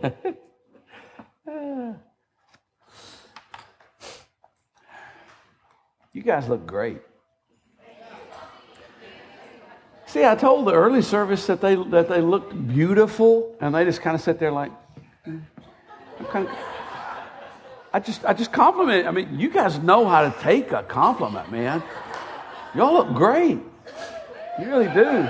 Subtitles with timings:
[6.12, 7.00] you guys look great.
[10.06, 14.00] See, I told the early service that they that they looked beautiful, and they just
[14.00, 14.72] kind of sit there like,
[16.30, 16.54] kind of,
[17.92, 19.06] I just I just compliment.
[19.06, 21.82] I mean, you guys know how to take a compliment, man.
[22.74, 23.58] Y'all look great.
[24.58, 25.28] You really do.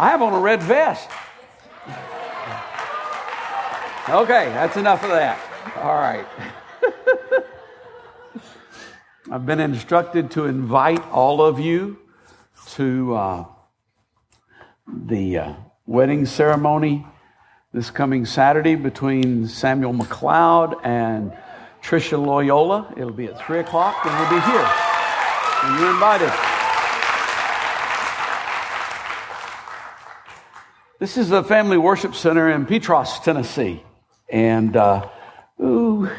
[0.00, 1.08] I have on a red vest.
[4.10, 5.38] Okay, that's enough of that.
[5.76, 6.26] All right.
[9.30, 11.98] I've been instructed to invite all of you
[12.70, 13.44] to uh,
[14.86, 15.54] the uh,
[15.84, 17.04] wedding ceremony
[17.74, 21.36] this coming Saturday between Samuel McLeod and
[21.82, 22.94] Tricia Loyola.
[22.96, 24.70] It'll be at 3 o'clock, and we'll be here.
[25.64, 26.32] And you're invited.
[30.98, 33.82] This is the Family Worship Center in Petros, Tennessee.
[34.30, 35.08] And, uh,
[35.60, 36.10] ooh,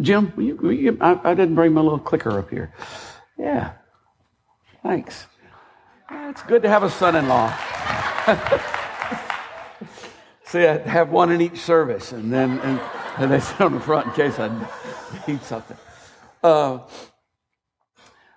[0.00, 2.72] Jim, will you, will you, I, I, didn't bring my little clicker up here.
[3.38, 3.72] Yeah.
[4.82, 5.26] Thanks.
[6.10, 7.48] it's good to have a son in law.
[10.44, 12.80] See, I have one in each service, and then and,
[13.18, 14.48] and they sit on the front in case I
[15.28, 15.76] need something.
[16.42, 16.78] Uh,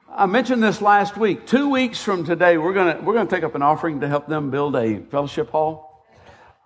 [0.09, 1.47] I mentioned this last week.
[1.47, 4.51] Two weeks from today, we're gonna we're gonna take up an offering to help them
[4.51, 6.05] build a fellowship hall,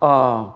[0.02, 0.50] uh,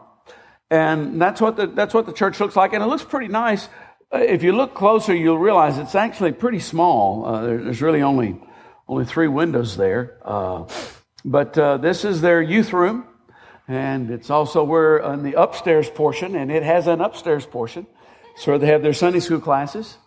[0.71, 3.69] and that's what the that's what the church looks like, and it looks pretty nice.
[4.13, 7.27] Uh, if you look closer, you'll realize it's actually pretty small.
[7.27, 8.41] Uh, there's really only
[8.89, 10.19] only three windows there.
[10.25, 10.65] Uh,
[11.25, 13.05] but uh, this is their youth room,
[13.69, 17.87] and it's also where in the upstairs portion, and it has an upstairs portion.
[18.37, 19.99] So they have their Sunday school classes.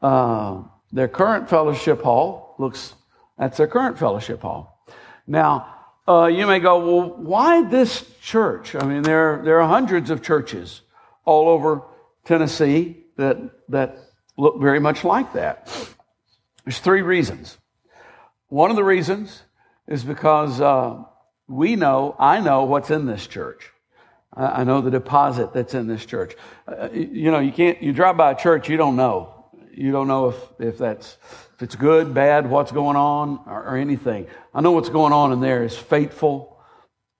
[0.00, 2.94] Uh, their current fellowship hall looks
[3.38, 4.84] that's their current fellowship hall.
[5.26, 5.74] Now.
[6.08, 8.74] Uh, you may go, well, why this church?
[8.74, 10.82] I mean, there, there are hundreds of churches
[11.24, 11.82] all over
[12.24, 13.38] Tennessee that,
[13.70, 13.98] that
[14.36, 15.72] look very much like that.
[16.64, 17.56] There's three reasons.
[18.48, 19.42] One of the reasons
[19.86, 21.04] is because uh,
[21.48, 23.72] we know, I know what's in this church.
[24.34, 26.36] I, know the deposit that's in this church.
[26.66, 29.46] Uh, you know, you can't, you drive by a church, you don't know.
[29.72, 31.16] You don't know if, if that's,
[31.54, 34.26] if it's good, bad, what's going on, or, or anything.
[34.54, 36.57] I know what's going on in there is faithful,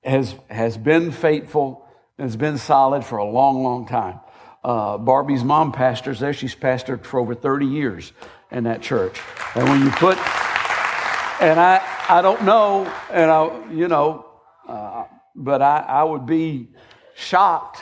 [0.08, 1.86] has, has been faithful,
[2.18, 4.20] has been solid for a long, long time.
[4.64, 6.32] Uh, Barbie's mom pastors there.
[6.32, 8.12] She's pastored for over 30 years
[8.50, 9.20] in that church.
[9.54, 10.16] And when you put,
[11.40, 14.26] and I, I don't know, and I, you know,
[14.66, 15.04] uh,
[15.34, 16.68] but I, I would be
[17.14, 17.80] shocked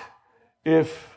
[0.64, 1.08] if,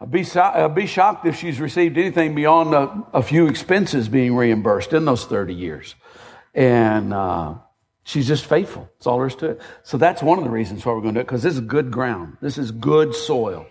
[0.00, 4.36] I'd be, I'd be shocked if she's received anything beyond a, a few expenses being
[4.36, 5.94] reimbursed in those 30 years.
[6.54, 7.54] And, uh,
[8.06, 8.88] She's just faithful.
[8.94, 9.60] That's all there is to it.
[9.82, 11.60] So that's one of the reasons why we're going to do it, because this is
[11.60, 12.36] good ground.
[12.40, 13.66] This is good soil.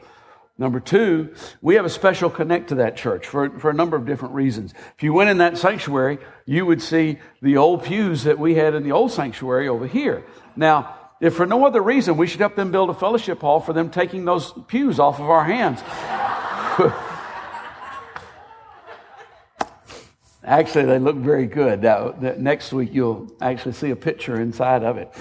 [0.57, 4.05] Number two, we have a special connect to that church for, for a number of
[4.05, 4.73] different reasons.
[4.97, 8.73] If you went in that sanctuary, you would see the old pews that we had
[8.73, 10.25] in the old sanctuary over here.
[10.57, 13.71] Now, if for no other reason, we should help them build a fellowship hall for
[13.71, 15.81] them taking those pews off of our hands.
[20.45, 21.81] Actually, they look very good.
[22.37, 25.11] Next week, you'll actually see a picture inside of it.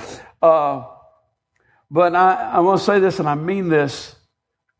[0.42, 0.84] Uh,
[1.90, 4.16] but I, I want to say this, and I mean this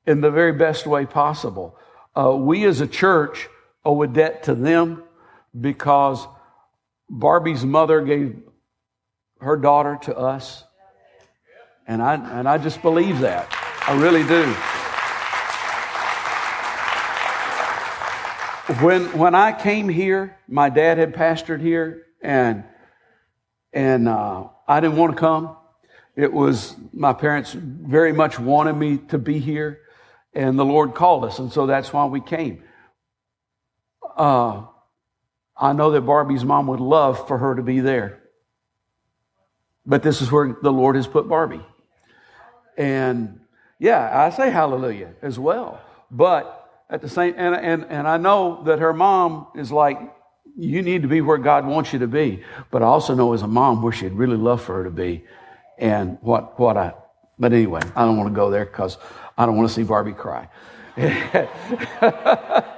[0.06, 1.78] in the very best way possible.
[2.14, 3.48] Uh, we as a church
[3.86, 5.02] owe a debt to them
[5.58, 6.26] because
[7.08, 8.36] Barbie's mother gave
[9.40, 10.62] her daughter to us.
[11.86, 13.48] And I, and I just believe that.
[13.86, 14.83] I really do.
[18.80, 22.64] When when I came here, my dad had pastored here, and
[23.72, 25.56] and uh, I didn't want to come.
[26.16, 29.80] It was my parents very much wanted me to be here,
[30.32, 32.62] and the Lord called us, and so that's why we came.
[34.16, 34.62] Uh,
[35.56, 38.22] I know that Barbie's mom would love for her to be there,
[39.84, 41.66] but this is where the Lord has put Barbie,
[42.78, 43.40] and
[43.78, 48.62] yeah, I say hallelujah as well, but at the same and, and and I know
[48.64, 49.98] that her mom is like
[50.56, 52.44] you need to be where God wants you to be.
[52.70, 55.24] But I also know as a mom where she'd really love for her to be
[55.78, 56.94] and what what I
[57.38, 58.98] but anyway I don't want to go there because
[59.36, 60.48] I don't want to see Barbie cry.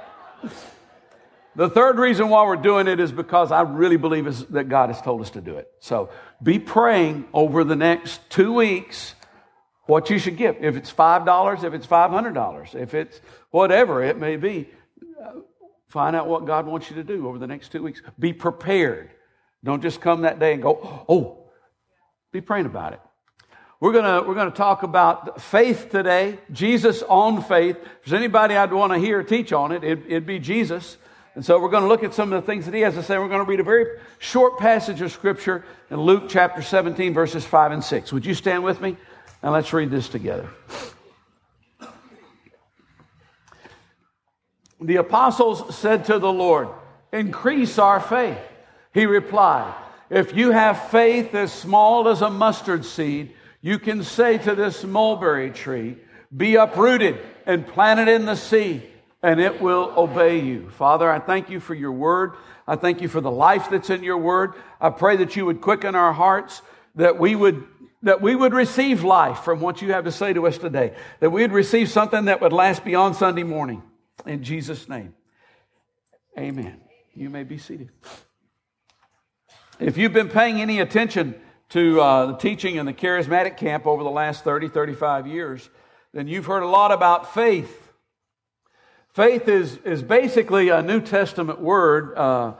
[1.57, 4.89] The third reason why we're doing it is because I really believe is that God
[4.89, 5.67] has told us to do it.
[5.79, 6.11] So
[6.41, 9.15] be praying over the next two weeks
[9.87, 10.57] what you should give.
[10.61, 13.19] If it's $5, if it's $500, if it's
[13.51, 14.69] whatever it may be,
[15.21, 15.39] uh,
[15.87, 18.01] find out what God wants you to do over the next two weeks.
[18.19, 19.09] Be prepared.
[19.63, 21.49] Don't just come that day and go, oh,
[22.31, 22.99] be praying about it.
[23.79, 27.77] We're gonna, we're gonna talk about faith today, Jesus on faith.
[27.77, 30.97] If there's anybody I'd want to hear teach on it, it, it'd be Jesus.
[31.37, 33.03] And so we're going to look at some of the things that he has to
[33.03, 33.15] say.
[33.19, 37.45] We're going to read a very short passage of scripture in Luke chapter 17, verses
[37.45, 38.11] 5 and 6.
[38.11, 38.97] Would you stand with me?
[39.41, 40.49] And let's read this together.
[44.79, 46.69] The apostles said to the Lord,
[47.11, 48.37] Increase our faith.
[48.93, 49.73] He replied,
[50.09, 54.83] If you have faith as small as a mustard seed, you can say to this
[54.83, 55.97] mulberry tree,
[56.35, 58.83] Be uprooted and planted in the sea
[59.23, 60.69] and it will obey you.
[60.69, 62.33] Father, I thank you for your word.
[62.67, 64.53] I thank you for the life that's in your word.
[64.79, 66.61] I pray that you would quicken our hearts,
[66.95, 67.63] that we would
[68.03, 71.29] that we would receive life from what you have to say to us today, that
[71.29, 73.81] we would receive something that would last beyond Sunday morning.
[74.25, 75.13] In Jesus' name.
[76.37, 76.79] Amen.
[77.13, 77.89] You may be seated.
[79.79, 81.35] If you've been paying any attention
[81.69, 85.69] to uh, the teaching in the charismatic camp over the last 30, 35 years,
[86.13, 87.87] then you've heard a lot about faith
[89.17, 92.15] Faith is, is basically a New Testament word.
[92.15, 92.53] Uh,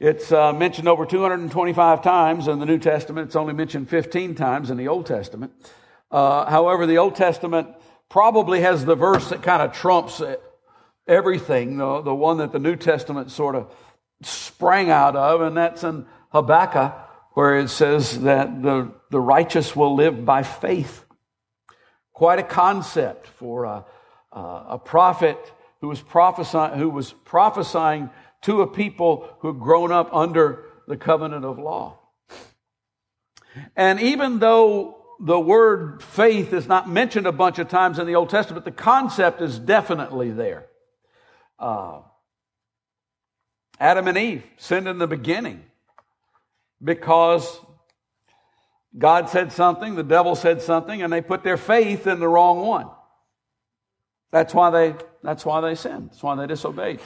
[0.00, 3.26] it's uh, mentioned over 225 times in the New Testament.
[3.26, 5.52] It's only mentioned 15 times in the Old Testament.
[6.10, 7.68] Uh, however, the Old Testament
[8.08, 10.42] probably has the verse that kind of trumps it,
[11.06, 13.70] everything, the, the one that the New Testament sort of
[14.22, 16.94] sprang out of, and that's in Habakkuk,
[17.34, 21.04] where it says that the, the righteous will live by faith.
[22.14, 23.84] Quite a concept for a,
[24.32, 25.36] a prophet
[25.82, 28.08] who was prophesying, who was prophesying
[28.42, 31.98] to a people who had grown up under the covenant of law.
[33.76, 38.14] And even though the word faith is not mentioned a bunch of times in the
[38.14, 40.66] Old Testament, the concept is definitely there.
[41.58, 42.00] Uh,
[43.78, 45.64] Adam and Eve sinned in the beginning
[46.82, 47.60] because
[48.96, 52.60] God said something, the devil said something, and they put their faith in the wrong
[52.60, 52.88] one.
[54.30, 56.10] That's why they, that's why they sinned.
[56.10, 57.00] That's why they disobeyed.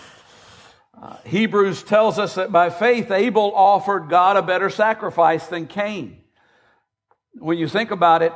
[1.01, 6.19] Uh, Hebrews tells us that by faith, Abel offered God a better sacrifice than Cain.
[7.39, 8.33] When you think about it,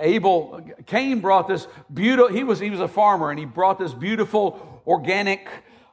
[0.00, 3.92] Abel, Cain brought this beautiful, he was, he was a farmer and he brought this
[3.92, 5.46] beautiful organic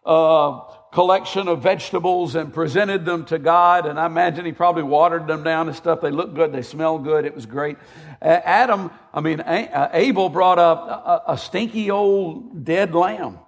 [0.05, 0.61] uh,
[0.93, 3.85] collection of vegetables and presented them to God.
[3.85, 5.99] And I imagine he probably watered them down and stuff.
[5.99, 7.77] They looked good, they smelled good, it was great.
[8.21, 10.87] Adam, I mean, uh, Abel brought up
[11.27, 13.39] a, a stinky old dead lamb.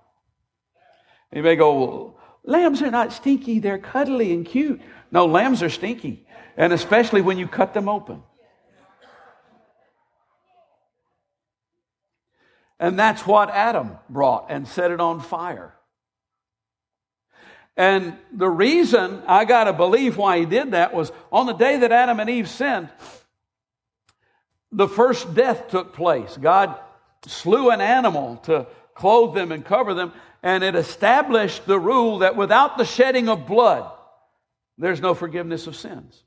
[1.33, 4.81] You may go, lambs are not stinky, they're cuddly and cute.
[5.11, 6.25] No, lambs are stinky,
[6.57, 8.23] and especially when you cut them open.
[12.79, 15.73] And that's what Adam brought and set it on fire.
[17.75, 21.77] And the reason I got to believe why he did that was on the day
[21.77, 22.89] that Adam and Eve sinned,
[24.71, 26.37] the first death took place.
[26.37, 26.77] God
[27.25, 32.35] slew an animal to clothe them and cover them, and it established the rule that
[32.35, 33.91] without the shedding of blood,
[34.77, 36.23] there's no forgiveness of sins.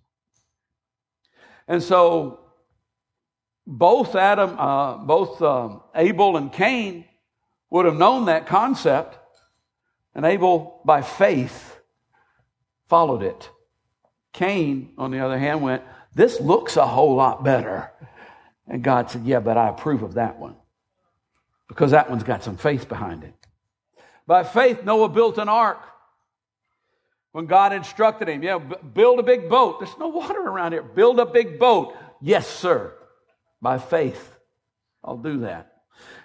[1.66, 2.40] And so,
[3.66, 7.04] both Adam, uh, both um, Abel and Cain
[7.70, 9.18] would have known that concept,
[10.14, 11.80] and Abel, by faith,
[12.88, 13.48] followed it.
[14.32, 15.82] Cain, on the other hand, went,
[16.14, 17.90] This looks a whole lot better.
[18.66, 20.56] And God said, Yeah, but I approve of that one
[21.68, 23.34] because that one's got some faith behind it.
[24.26, 25.80] By faith, Noah built an ark.
[27.32, 29.80] When God instructed him, yeah, build a big boat.
[29.80, 30.82] There's no water around here.
[30.82, 31.96] Build a big boat.
[32.20, 32.92] Yes, sir.
[33.60, 34.36] By faith,
[35.02, 35.72] I'll do that.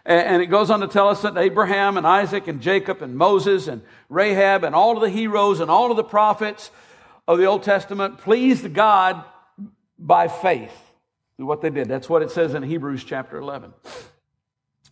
[0.05, 3.67] And it goes on to tell us that Abraham and Isaac and Jacob and Moses
[3.67, 6.71] and Rahab and all of the heroes and all of the prophets
[7.27, 9.23] of the Old Testament pleased God
[9.99, 10.71] by faith
[11.35, 11.87] through what they did.
[11.87, 13.73] That's what it says in Hebrews chapter 11.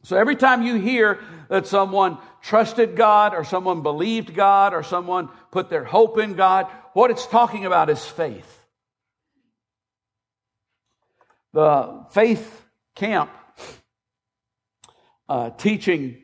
[0.06, 1.20] So every time you hear
[1.50, 6.68] that someone trusted God or someone believed God or someone put their hope in God,
[6.94, 8.64] what it's talking about is faith.
[11.54, 13.32] The faith camp
[15.28, 16.22] uh, teaching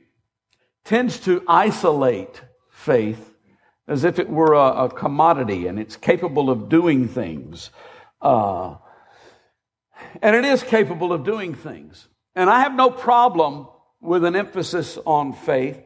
[0.86, 3.34] tends to isolate faith
[3.88, 7.72] as if it were a, a commodity and it's capable of doing things.
[8.22, 8.76] Uh,
[10.22, 12.08] and it is capable of doing things.
[12.36, 13.68] And I have no problem
[14.02, 15.80] with an emphasis on faith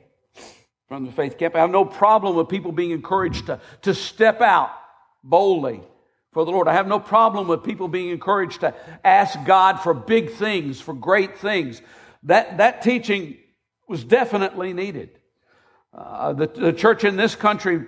[0.87, 1.55] from the faith camp.
[1.55, 4.71] I have no problem with people being encouraged to, to step out
[5.23, 5.81] boldly
[6.31, 6.67] for the Lord.
[6.67, 10.93] I have no problem with people being encouraged to ask God for big things, for
[10.93, 11.81] great things.
[12.23, 13.37] That, that teaching
[13.87, 15.09] was definitely needed.
[15.93, 17.85] Uh, the, the church in this country,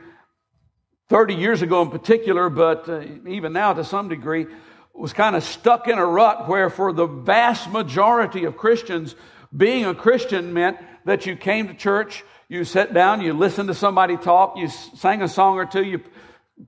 [1.09, 4.47] 30 years ago in particular, but uh, even now to some degree,
[4.93, 9.15] was kind of stuck in a rut where for the vast majority of Christians,
[9.55, 13.73] being a Christian meant that you came to church, you sat down, you listened to
[13.73, 16.01] somebody talk, you sang a song or two, you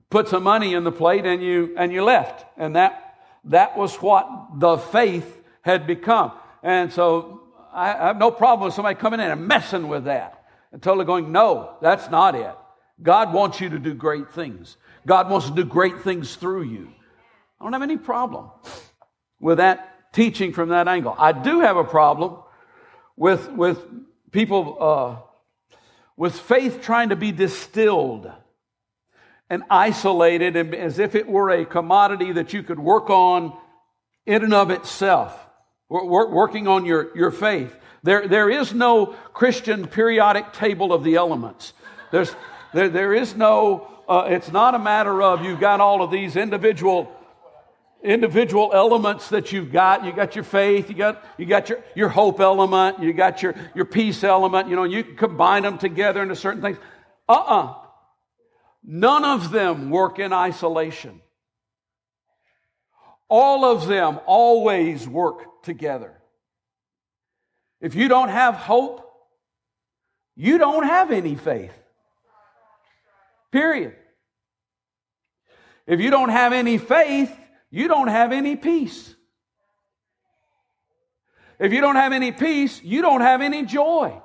[0.08, 2.44] put some money in the plate and you, and you left.
[2.56, 6.32] And that, that was what the faith had become.
[6.62, 7.40] And so
[7.72, 11.04] I, I have no problem with somebody coming in and messing with that and totally
[11.04, 12.54] going, no, that's not it.
[13.02, 14.76] God wants you to do great things.
[15.06, 16.90] God wants to do great things through you.
[17.60, 18.50] I don't have any problem
[19.38, 21.14] with that teaching from that angle.
[21.18, 22.36] I do have a problem
[23.20, 23.78] with, with
[24.32, 25.16] people, uh,
[26.16, 28.32] with faith trying to be distilled
[29.50, 33.54] and isolated and as if it were a commodity that you could work on
[34.24, 35.38] in and of itself,
[35.90, 37.76] working on your, your faith.
[38.02, 41.74] There, there is no Christian periodic table of the elements.
[42.12, 42.34] There's,
[42.72, 46.36] there, there is no, uh, it's not a matter of you've got all of these
[46.36, 47.14] individual
[48.02, 50.04] individual elements that you've got.
[50.04, 53.54] You got your faith, you got you got your, your hope element, you got your,
[53.74, 56.78] your peace element, you know, you can combine them together into certain things.
[57.28, 57.74] Uh-uh.
[58.82, 61.20] None of them work in isolation.
[63.28, 66.20] All of them always work together.
[67.80, 69.06] If you don't have hope,
[70.34, 71.72] you don't have any faith.
[73.52, 73.94] Period.
[75.86, 77.34] If you don't have any faith,
[77.70, 79.14] you don't have any peace.
[81.58, 84.20] If you don't have any peace, you don't have any joy.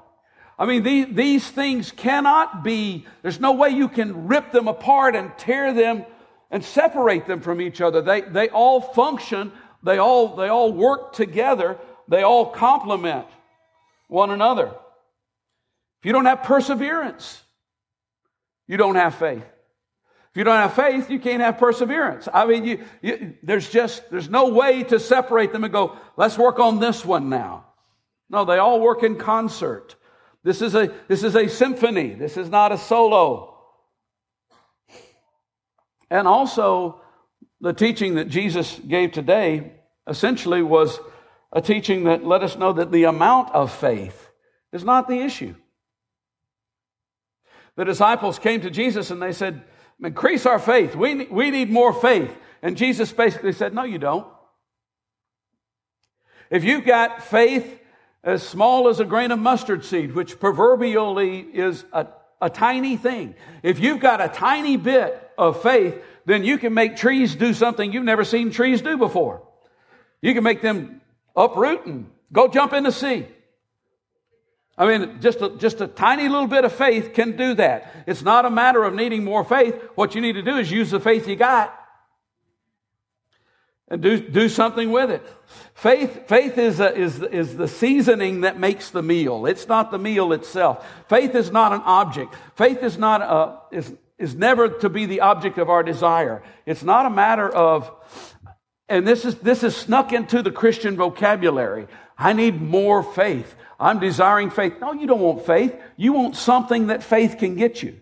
[0.58, 5.16] I mean, these, these things cannot be, there's no way you can rip them apart
[5.16, 6.06] and tear them
[6.50, 8.02] and separate them from each other.
[8.02, 9.52] They, they all function,
[9.84, 13.28] they all, they all work together, they all complement
[14.08, 14.68] one another.
[14.68, 17.42] If you don't have perseverance,
[18.66, 19.44] you don't have faith.
[20.36, 22.28] If you don't have faith, you can't have perseverance.
[22.34, 26.38] I mean, you, you, there's just, there's no way to separate them and go, let's
[26.38, 27.68] work on this one now.
[28.30, 29.96] No, they all work in concert.
[30.44, 32.16] This is a, this is a symphony.
[32.16, 33.58] This is not a solo.
[36.10, 37.00] And also,
[37.62, 39.72] the teaching that Jesus gave today
[40.06, 41.00] essentially was
[41.54, 44.28] a teaching that let us know that the amount of faith
[44.74, 45.56] is not the issue.
[47.78, 49.64] The disciples came to Jesus and they said,
[50.04, 50.96] increase our faith.
[50.96, 52.36] We, we need more faith.
[52.62, 54.28] And Jesus basically said, No, you don't.
[56.50, 57.80] If you've got faith
[58.24, 62.08] as small as a grain of mustard seed, which proverbially is a,
[62.42, 66.96] a tiny thing, if you've got a tiny bit of faith, then you can make
[66.96, 69.44] trees do something you've never seen trees do before.
[70.22, 71.02] You can make them
[71.36, 73.28] uproot and go jump in the sea.
[74.78, 77.94] I mean, just a, just a tiny little bit of faith can do that.
[78.08, 79.76] It's not a matter of needing more faith.
[79.96, 81.74] What you need to do is use the faith you got
[83.88, 85.24] and do, do something with it.
[85.74, 89.46] Faith, faith is, a, is, is the seasoning that makes the meal.
[89.46, 90.86] It's not the meal itself.
[91.08, 92.36] Faith is not an object.
[92.56, 96.42] Faith is not a, is, is never to be the object of our desire.
[96.66, 97.92] It's not a matter of,
[98.88, 101.88] and this is, this is snuck into the Christian vocabulary.
[102.18, 103.56] I need more faith.
[103.80, 104.74] I'm desiring faith.
[104.80, 105.76] No, you don't want faith.
[105.98, 108.00] You want something that faith can get you.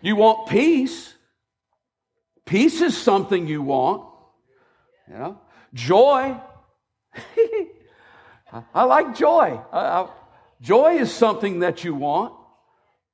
[0.00, 1.14] You want peace.
[2.46, 4.08] Peace is something you want.
[5.08, 5.40] You know,
[5.74, 6.36] joy.
[8.74, 9.60] I like joy.
[9.72, 10.08] I, I,
[10.60, 12.34] joy is something that you want.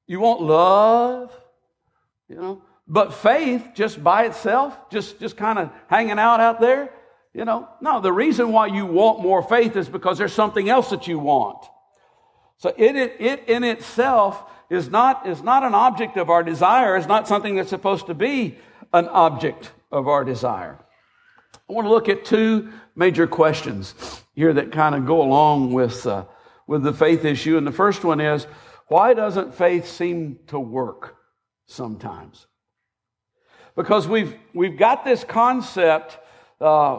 [0.07, 1.39] You want love.
[2.29, 6.91] You know, but faith just by itself, just just kind of hanging out out there,
[7.35, 10.91] you know, no, the reason why you want more faith is because there's something else
[10.91, 11.65] that you want.
[12.57, 16.97] So it, it, it in itself is not, is not an object of our desire.
[16.97, 18.59] It's not something that's supposed to be
[18.93, 20.81] an object of our desire.
[21.55, 23.95] I want to look at two major questions
[24.35, 26.25] here that kind of go along with, uh,
[26.67, 27.57] with the faith issue.
[27.57, 28.49] And the first one is,
[28.89, 31.17] why doesn't faith seem to work
[31.67, 32.48] sometimes?
[33.79, 36.19] Because we've, we've got this concept
[36.61, 36.99] uh,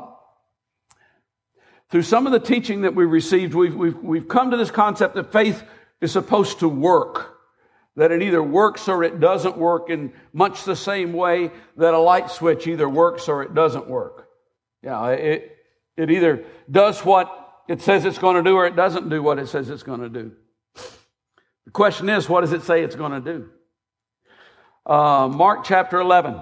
[1.92, 5.16] through some of the teaching that we received, we've, we've, we've come to this concept
[5.16, 5.62] that faith
[6.00, 7.36] is supposed to work.
[7.98, 12.00] That it either works or it doesn't work in much the same way that a
[12.00, 14.30] light switch either works or it doesn't work.
[14.82, 15.58] Yeah, it,
[15.98, 17.30] it either does what
[17.68, 20.00] it says it's going to do or it doesn't do what it says it's going
[20.00, 20.32] to do.
[21.66, 23.50] The question is, what does it say it's going to do?
[24.86, 26.42] Uh, Mark chapter 11.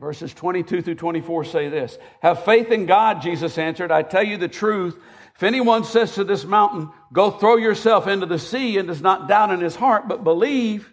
[0.00, 3.92] Verses 22 through 24 say this Have faith in God, Jesus answered.
[3.92, 4.98] I tell you the truth.
[5.36, 9.28] If anyone says to this mountain, Go throw yourself into the sea, and does not
[9.28, 10.90] doubt in his heart, but believe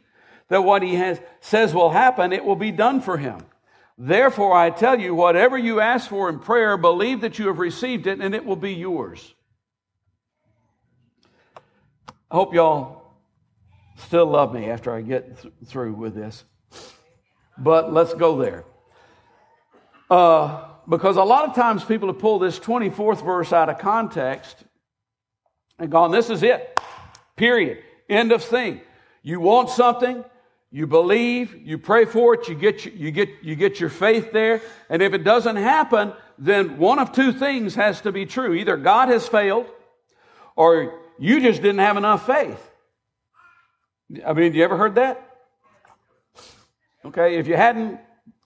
[0.49, 3.45] that what he has, says will happen, it will be done for him.
[3.97, 8.07] Therefore, I tell you, whatever you ask for in prayer, believe that you have received
[8.07, 9.33] it and it will be yours.
[12.29, 13.13] I hope y'all
[13.95, 16.43] still love me after I get th- through with this.
[17.57, 18.65] But let's go there.
[20.09, 24.63] Uh, because a lot of times people have pulled this 24th verse out of context
[25.79, 26.79] and gone, this is it.
[27.35, 27.83] Period.
[28.09, 28.81] End of thing.
[29.21, 30.23] You want something,
[30.71, 34.61] you believe, you pray for it, you get, you get, you get your faith there,
[34.89, 38.53] and if it doesn't happen, then one of two things has to be true.
[38.53, 39.67] Either God has failed,
[40.55, 42.71] or you just didn't have enough faith.
[44.25, 45.23] I mean, you ever heard that?
[47.05, 47.99] Okay, if you hadn't,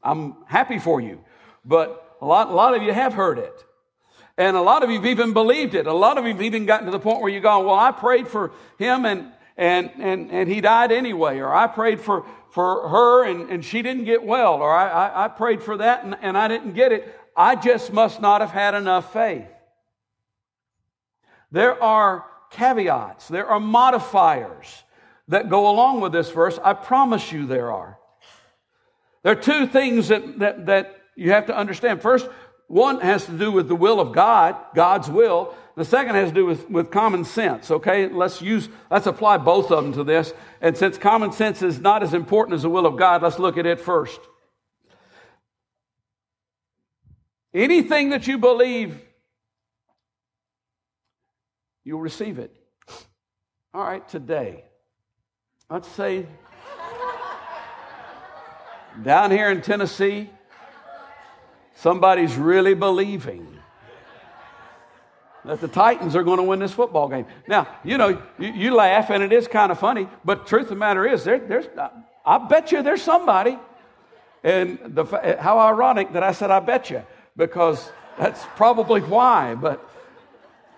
[0.04, 1.24] I'm happy for you.
[1.64, 3.66] But a lot, a lot of you have heard it.
[4.38, 5.88] And a lot of you have even believed it.
[5.88, 7.92] A lot of you have even gotten to the point where you go, well, I
[7.92, 11.40] prayed for him and, and, and, and he died anyway.
[11.40, 14.56] Or I prayed for, for her and, and she didn't get well.
[14.56, 17.20] Or I, I, I prayed for that and, and I didn't get it.
[17.36, 19.48] I just must not have had enough faith.
[21.52, 23.28] There are caveats.
[23.28, 24.84] There are modifiers
[25.28, 26.60] that go along with this verse.
[26.64, 27.98] I promise you there are.
[29.24, 32.02] There are two things that, that, that you have to understand.
[32.02, 32.28] First,
[32.68, 35.54] one has to do with the will of God, God's will.
[35.76, 38.08] The second has to do with, with common sense, okay?
[38.08, 40.34] Let's use, let's apply both of them to this.
[40.62, 43.58] And since common sense is not as important as the will of God, let's look
[43.58, 44.20] at it first.
[47.54, 49.02] Anything that you believe,
[51.84, 52.56] you'll receive it.
[53.74, 54.64] All right, today.
[55.70, 56.26] Let's say
[59.04, 60.30] down here in Tennessee,
[61.82, 63.48] somebody's really believing
[65.44, 67.26] that the Titans are going to win this football game.
[67.48, 70.70] Now, you know, you, you laugh and it is kind of funny, but truth of
[70.70, 71.66] the matter is, there, there's,
[72.24, 73.58] I bet you there's somebody.
[74.44, 77.04] And the, how ironic that I said, I bet you,
[77.36, 79.56] because that's probably why.
[79.56, 79.88] But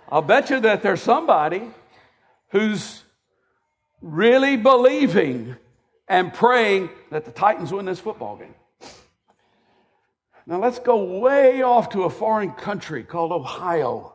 [0.10, 1.70] I'll bet you that there's somebody
[2.50, 3.04] who's
[4.02, 5.56] really believing
[6.08, 8.56] and praying that the Titans win this football game.
[10.46, 14.14] Now let's go way off to a foreign country called Ohio.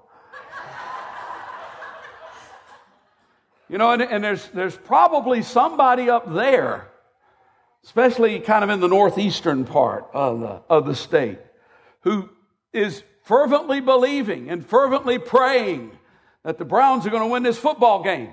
[3.68, 6.88] you know, and, and, there's, there's probably somebody up there,
[7.84, 11.38] especially kind of in the northeastern part of the, of the state,
[12.00, 12.28] who
[12.74, 15.92] is fervently believing and fervently praying
[16.44, 18.32] that the Browns are going to win this football game.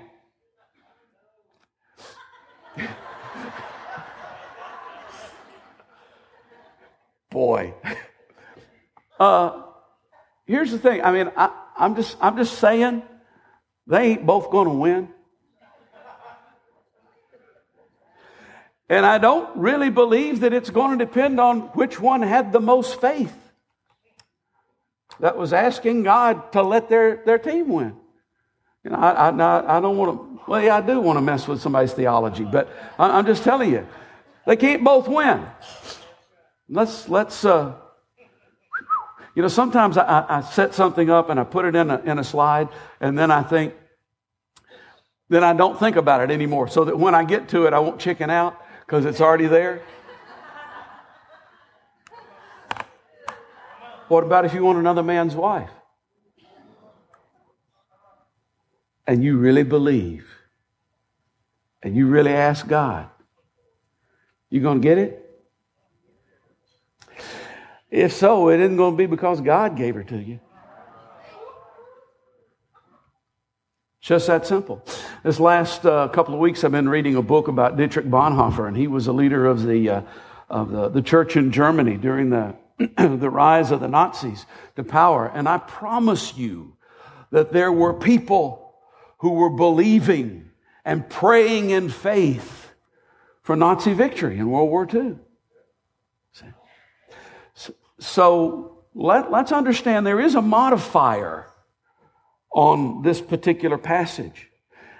[7.36, 7.74] Boy.
[9.18, 9.62] Uh,
[10.44, 11.00] here's the thing.
[11.02, 13.02] I mean, I, I'm just, I'm just saying
[13.86, 15.08] they ain't both going to win.
[18.90, 22.60] And I don't really believe that it's going to depend on which one had the
[22.60, 23.34] most faith.
[25.20, 27.96] That was asking God to let their, their team win.
[28.84, 31.48] You know, I, I, I don't want to, well, yeah, I do want to mess
[31.48, 32.68] with somebody's theology, but
[32.98, 33.86] I, am just telling you,
[34.46, 35.42] they can't both win.
[36.68, 37.74] Let's, let's, uh,
[39.34, 42.18] you know, sometimes I, I set something up and I put it in a, in
[42.18, 42.68] a slide,
[43.00, 43.74] and then I think,
[45.28, 47.78] then I don't think about it anymore, so that when I get to it, I
[47.78, 49.82] won't chicken out because it's already there.
[54.08, 55.70] What about if you want another man's wife?
[59.06, 60.26] and you really believe
[61.82, 63.08] and you really ask God,
[64.50, 65.22] you going to get it?
[67.96, 70.38] If so, it isn't going to be because God gave her to you.
[74.02, 74.84] Just that simple.
[75.24, 78.76] This last uh, couple of weeks, I've been reading a book about Dietrich Bonhoeffer, and
[78.76, 80.02] he was a leader of the, uh,
[80.50, 82.54] of the, the church in Germany during the,
[82.98, 84.44] the rise of the Nazis
[84.76, 85.32] to power.
[85.34, 86.76] And I promise you
[87.30, 88.74] that there were people
[89.20, 90.50] who were believing
[90.84, 92.74] and praying in faith
[93.40, 95.16] for Nazi victory in World War II.
[97.98, 101.46] So let, us understand there is a modifier
[102.52, 104.48] on this particular passage.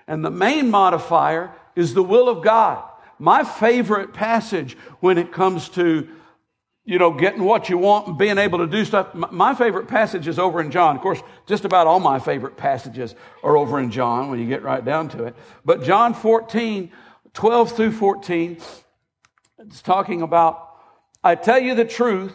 [0.06, 2.84] And the main modifier is the will of God.
[3.18, 6.08] My favorite passage when it comes to
[6.86, 9.12] you know, getting what you want and being able to do stuff.
[9.12, 10.94] My favorite passage is over in John.
[10.94, 14.62] Of course, just about all my favorite passages are over in John when you get
[14.62, 15.36] right down to it.
[15.64, 16.92] But John 14,
[17.34, 18.58] 12 through 14,
[19.58, 20.78] it's talking about,
[21.24, 22.32] I tell you the truth,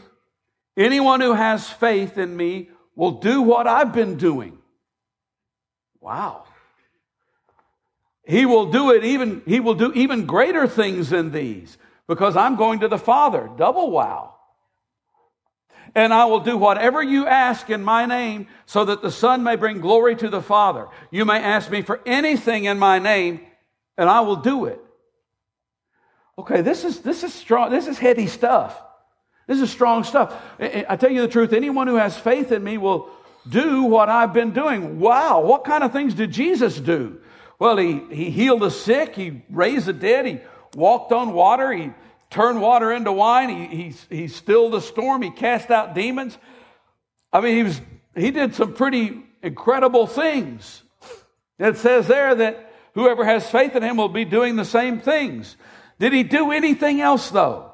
[0.86, 4.58] anyone who has faith in me will do what I've been doing.
[6.00, 6.46] Wow.
[8.26, 12.56] He will do it even, he will do even greater things than these because I'm
[12.56, 13.50] going to the Father.
[13.58, 14.36] Double wow.
[15.96, 19.56] and I will do whatever you ask in my name so that the Son may
[19.56, 20.88] bring glory to the Father.
[21.10, 23.42] You may ask me for anything in my name
[23.98, 24.80] and I will do it.
[26.38, 28.82] Okay, this is, this is strong, this is heady stuff.
[29.52, 30.34] This is strong stuff.
[30.62, 33.10] I tell you the truth, anyone who has faith in me will
[33.50, 34.98] do what I've been doing.
[34.98, 37.20] Wow, what kind of things did Jesus do?
[37.60, 40.40] Well, he, he healed the sick, he raised the dead, he
[40.74, 41.92] walked on water, he
[42.30, 46.38] turned water into wine, he, he, he stilled the storm, he cast out demons.
[47.34, 47.82] I mean, he was
[48.16, 50.82] he did some pretty incredible things.
[51.60, 55.58] It says there that whoever has faith in him will be doing the same things.
[56.00, 57.71] Did he do anything else though?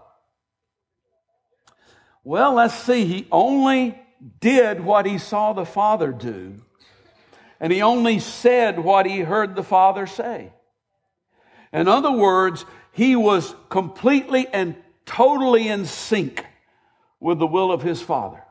[2.28, 3.06] Well, let's see.
[3.06, 3.98] He only
[4.42, 6.56] did what he saw the Father do,
[7.58, 10.52] and he only said what he heard the Father say.
[11.72, 16.46] In other words, he was completely and totally in sync
[17.22, 18.44] with the will of his Father,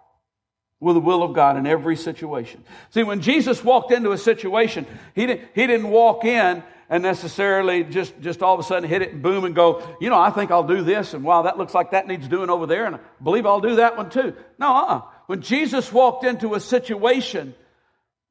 [0.81, 2.65] with the will of God in every situation.
[2.89, 7.85] See, when Jesus walked into a situation, he didn't, he didn't walk in and necessarily
[7.85, 10.31] just, just all of a sudden hit it and boom and go, you know, I
[10.31, 12.97] think I'll do this, and wow, that looks like that needs doing over there, and
[12.97, 14.35] I believe I'll do that one too.
[14.59, 15.03] No, uh-uh.
[15.27, 17.55] When Jesus walked into a situation,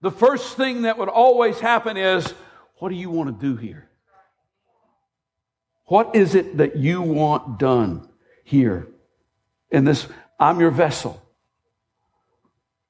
[0.02, 2.34] the first thing that would always happen is,
[2.78, 3.90] what do you want to do here?
[5.86, 8.08] What is it that you want done
[8.44, 8.88] here
[9.70, 10.08] in this?
[10.40, 11.22] I'm your vessel.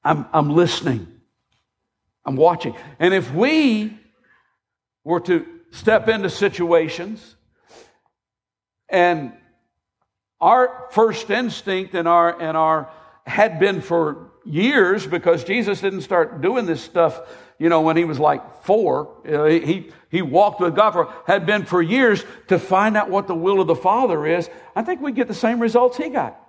[0.02, 1.06] I'm, I'm listening.
[2.24, 2.74] I'm watching.
[2.98, 3.96] And if we
[5.04, 5.46] were to
[5.76, 7.36] step into situations
[8.88, 9.32] and
[10.40, 12.90] our first instinct and our, and our
[13.26, 17.20] had been for years because Jesus didn't start doing this stuff,
[17.58, 19.16] you know, when he was like four.
[19.26, 23.26] Uh, he, he walked with God for, had been for years to find out what
[23.26, 24.48] the will of the Father is.
[24.74, 26.40] I think we get the same results he got.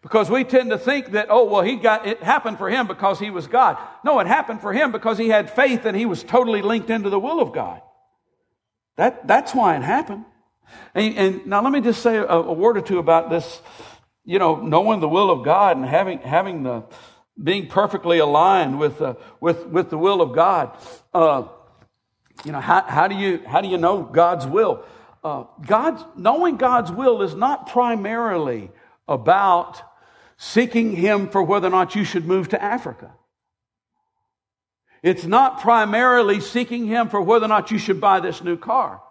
[0.00, 3.18] Because we tend to think that, oh, well, he got, it happened for him because
[3.18, 3.78] he was God.
[4.04, 7.10] No, it happened for him because he had faith and he was totally linked into
[7.10, 7.82] the will of God.
[8.96, 10.24] That, that's why it happened.
[10.94, 13.60] And, and now let me just say a, a, word or two about this,
[14.24, 16.84] you know, knowing the will of God and having, having the,
[17.42, 20.76] being perfectly aligned with, uh, with, with the will of God.
[21.12, 21.44] Uh,
[22.44, 24.84] you know, how, how, do you, how do you know God's will?
[25.24, 28.70] Uh, God's, knowing God's will is not primarily
[29.08, 29.82] about
[30.38, 33.12] seeking Him for whether or not you should move to Africa.
[35.02, 39.02] It's not primarily seeking Him for whether or not you should buy this new car.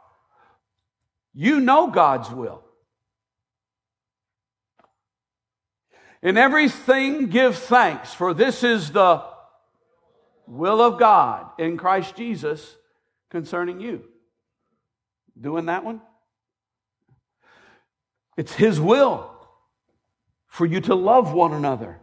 [1.33, 2.63] You know God's will.
[6.23, 9.23] In everything, give thanks, for this is the
[10.47, 12.75] will of God in Christ Jesus
[13.29, 14.03] concerning you.
[15.39, 16.01] Doing that one?
[18.37, 19.36] It's His will
[20.57, 21.99] for you to love one another.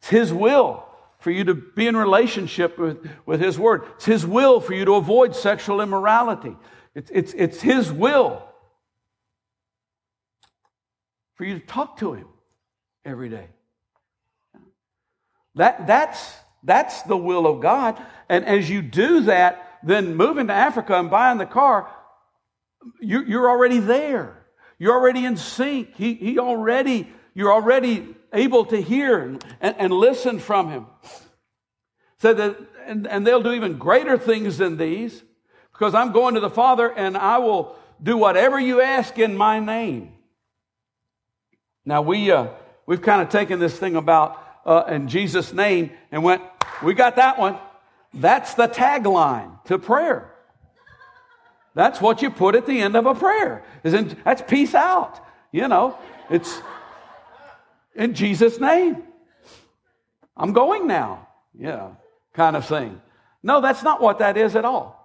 [0.00, 0.84] It's His will
[1.20, 3.84] for you to be in relationship with, with His Word.
[3.94, 6.56] It's His will for you to avoid sexual immorality.
[6.96, 8.42] It's, it's, it's His will
[11.36, 12.26] for you to talk to Him
[13.04, 13.46] every day.
[15.54, 16.32] That, that's,
[16.64, 17.96] that's the will of God.
[18.28, 21.88] And as you do that, then moving to Africa and buying the car,
[23.00, 24.34] you, you're already there.
[24.78, 25.94] You're already in sync.
[25.96, 30.86] He, he already, you're already able to hear and, and, and listen from him.
[32.20, 35.22] So that, and, and they'll do even greater things than these
[35.72, 39.60] because I'm going to the Father and I will do whatever you ask in my
[39.60, 40.12] name.
[41.84, 42.48] Now we, uh,
[42.86, 46.42] we've kind of taken this thing about uh, in Jesus' name and went,
[46.82, 47.58] we got that one.
[48.14, 50.32] That's the tagline to prayer.
[51.78, 53.62] That's what you put at the end of a prayer.
[53.84, 55.24] Isn't that's peace out.
[55.52, 55.96] You know,
[56.28, 56.60] it's
[57.94, 59.04] in Jesus' name.
[60.36, 61.28] I'm going now.
[61.56, 61.90] Yeah,
[62.34, 63.00] kind of thing.
[63.44, 64.98] No, that's not what that is at all.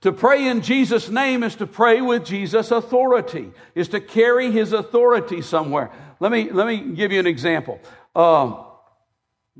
[0.00, 4.72] To pray in Jesus' name is to pray with Jesus' authority, is to carry his
[4.72, 5.90] authority somewhere.
[6.20, 7.78] Let me, let me give you an example.
[8.16, 8.64] Um,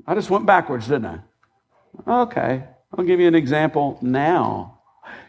[0.07, 1.23] I just went backwards, didn't
[2.07, 2.23] I?
[2.23, 2.65] Okay,
[2.97, 4.79] I'll give you an example now.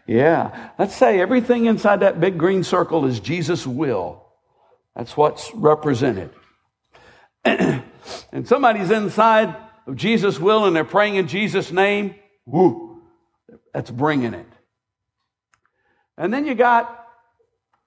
[0.07, 0.71] Yeah.
[0.77, 4.25] Let's say everything inside that big green circle is Jesus' will.
[4.95, 6.31] That's what's represented.
[7.45, 7.83] and
[8.45, 9.55] somebody's inside
[9.88, 12.15] of Jesus' will and they're praying in Jesus' name.
[12.45, 13.01] Woo.
[13.73, 14.45] That's bringing it.
[16.17, 17.07] And then you got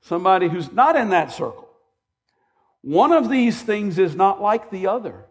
[0.03, 1.68] somebody who's not in that circle.
[2.83, 5.26] One of these things is not like the other.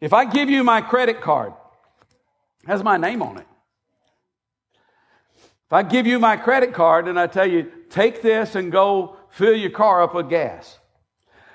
[0.00, 1.52] If I give you my credit card,
[2.66, 3.46] has my name on it.
[5.66, 9.16] If I give you my credit card and I tell you, take this and go
[9.30, 10.78] fill your car up with gas,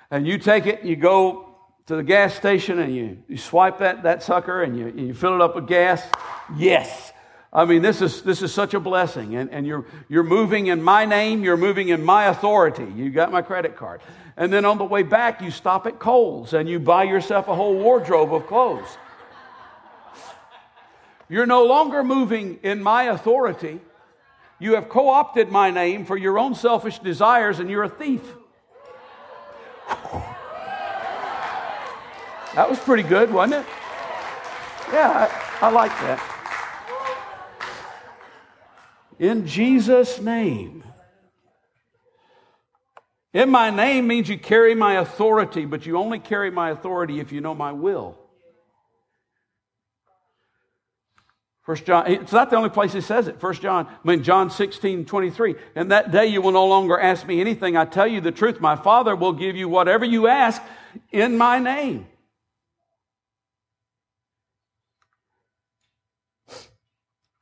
[0.10, 1.56] and you take it and you go
[1.88, 5.36] to the gas station and you, you swipe that, that sucker and you, you fill
[5.36, 6.06] it up with gas,
[6.56, 7.14] yes.
[7.54, 9.36] I mean, this is, this is such a blessing.
[9.36, 12.88] And, and you're, you're moving in my name, you're moving in my authority.
[12.96, 14.02] You got my credit card.
[14.38, 17.56] And then on the way back, you stop at Kohl's and you buy yourself a
[17.56, 18.98] whole wardrobe of clothes.
[21.28, 23.80] You're no longer moving in my authority.
[24.60, 28.22] You have co opted my name for your own selfish desires, and you're a thief.
[32.54, 33.72] That was pretty good, wasn't it?
[34.92, 35.30] Yeah,
[35.62, 36.31] I, I like that.
[39.22, 40.84] In Jesus' name.
[43.34, 47.32] In my name means you carry my authority, but you only carry my authority if
[47.32, 48.18] you know my will.
[51.62, 53.40] First John, it's not the only place he says it.
[53.40, 55.54] First John, I mean John 16, 23.
[55.76, 57.78] And that day you will no longer ask me anything.
[57.78, 58.60] I tell you the truth.
[58.60, 60.60] My Father will give you whatever you ask
[61.12, 62.08] in my name.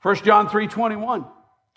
[0.01, 1.25] First John 3, 21.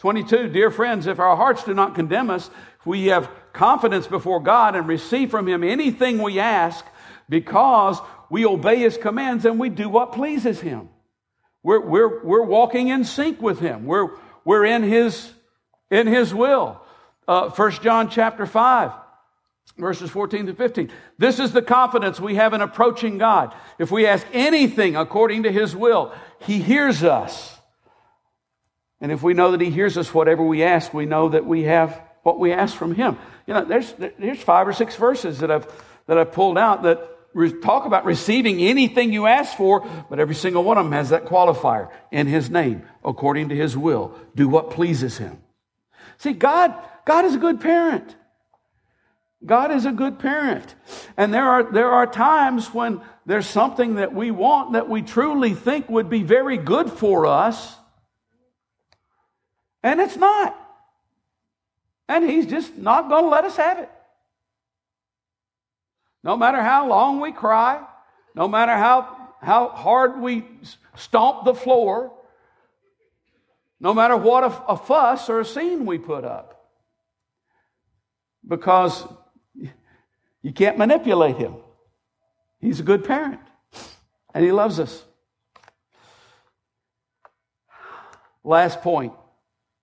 [0.03, 2.51] 22, dear friends, if our hearts do not condemn us,
[2.85, 6.85] we have confidence before God and receive from Him anything we ask
[7.29, 10.88] because we obey His commands and we do what pleases Him.
[11.62, 13.87] We're, we're, we're walking in sync with Him.
[13.87, 14.09] We're,
[14.45, 15.31] we're in His,
[15.88, 16.81] in His will.
[17.29, 18.91] Uh, 1 John chapter 5,
[19.79, 20.91] verses 14 to 15.
[21.17, 23.55] This is the confidence we have in approaching God.
[23.79, 27.61] If we ask anything according to His will, He hears us.
[29.03, 31.65] And if we know that He hears us, whatever we ask, we know that we
[31.65, 33.19] have what we ask from Him.
[33.47, 35.67] You know, there's, there's five or six verses that I've,
[36.07, 37.09] that I've pulled out that
[37.62, 41.25] talk about receiving anything you ask for, but every single one of them has that
[41.25, 44.17] qualifier in His name, according to His will.
[44.37, 45.38] Do what pleases Him.
[46.19, 46.73] See, God,
[47.05, 48.15] God is a good parent.
[49.45, 50.77] God is a good parent.
[51.17, 55.55] And there are, there are times when there's something that we want that we truly
[55.55, 57.77] think would be very good for us,
[59.83, 60.59] and it's not.
[62.09, 63.90] And He's just not going to let us have it.
[66.25, 67.85] No matter how long we cry,
[68.35, 70.47] no matter how, how hard we
[70.95, 72.12] stomp the floor,
[73.81, 76.71] no matter what a, a fuss or a scene we put up.
[78.47, 79.05] Because
[80.42, 81.57] you can't manipulate him.
[82.61, 83.40] He's a good parent
[84.35, 85.05] and he loves us.
[88.45, 89.12] Last point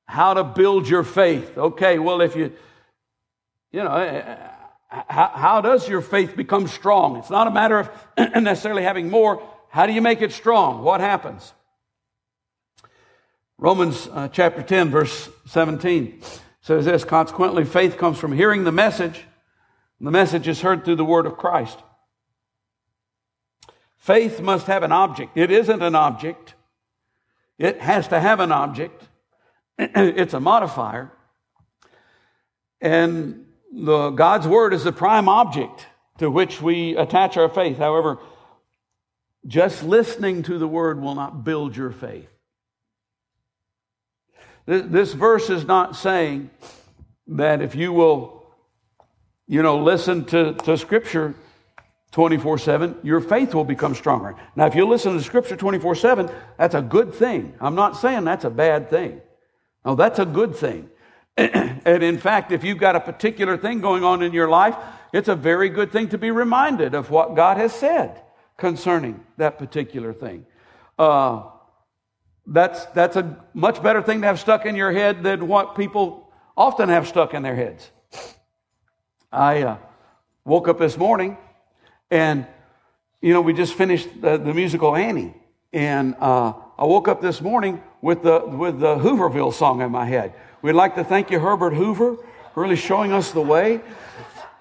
[0.09, 1.55] how to build your faith.
[1.55, 2.51] Okay, well, if you,
[3.71, 4.37] you know,
[4.89, 7.17] how, how does your faith become strong?
[7.17, 7.91] It's not a matter of
[8.41, 9.47] necessarily having more.
[9.69, 10.81] How do you make it strong?
[10.81, 11.53] What happens?
[13.59, 16.23] Romans uh, chapter 10, verse 17
[16.61, 19.25] says this Consequently, faith comes from hearing the message,
[19.99, 21.77] and the message is heard through the word of Christ.
[23.97, 25.37] Faith must have an object.
[25.37, 26.55] It isn't an object,
[27.59, 29.03] it has to have an object.
[29.95, 31.09] it's a modifier.
[32.81, 35.85] And the, God's word is the prime object
[36.17, 37.77] to which we attach our faith.
[37.77, 38.19] However,
[39.47, 42.27] just listening to the word will not build your faith.
[44.65, 46.51] This, verse is not saying
[47.27, 48.43] that if you will,
[49.47, 51.33] you know, listen to, to scripture
[52.11, 54.35] 24 7, your faith will become stronger.
[54.55, 57.53] Now, if you listen to scripture 24 7, that's a good thing.
[57.61, 59.21] I'm not saying that's a bad thing.
[59.85, 60.89] No, that's a good thing.
[61.37, 64.75] and in fact, if you've got a particular thing going on in your life,
[65.13, 68.21] it's a very good thing to be reminded of what God has said
[68.57, 70.45] concerning that particular thing.
[70.97, 71.43] Uh,
[72.45, 76.31] that's, that's a much better thing to have stuck in your head than what people
[76.57, 77.89] often have stuck in their heads.
[79.31, 79.77] I uh,
[80.43, 81.37] woke up this morning
[82.11, 82.47] and,
[83.21, 85.35] you know, we just finished the, the musical Annie.
[85.71, 90.05] And uh, I woke up this morning with the, with the Hooverville song in my
[90.05, 90.33] head.
[90.61, 92.15] We'd like to thank you, Herbert Hoover,
[92.53, 93.81] for really showing us the way.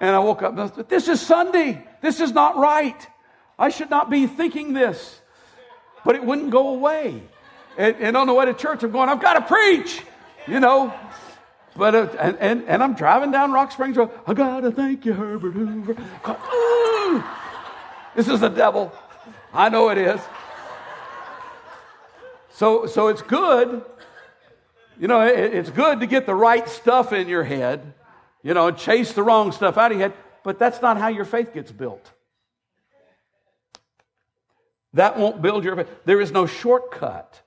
[0.01, 1.85] And I woke up and I thought, this is Sunday.
[2.01, 3.07] This is not right.
[3.59, 5.21] I should not be thinking this.
[6.05, 7.23] But it wouldn't go away.
[7.77, 10.03] And, and on the way to church, I'm going, I've got to preach,
[10.47, 10.93] you know.
[11.77, 14.11] But uh, and, and, and I'm driving down Rock Springs Road.
[14.27, 15.95] I gotta thank you, Herbert Hoover.
[18.17, 18.93] This is the devil.
[19.55, 20.21] I know it is.
[22.59, 23.85] So so it's good
[24.99, 27.95] you know, it, it's good to get the right stuff in your head,
[28.43, 31.09] you know, and chase the wrong stuff out of your head, but that's not how
[31.09, 32.11] your faith gets built.
[34.95, 35.89] That won't build your faith.
[36.05, 37.41] There is no shortcut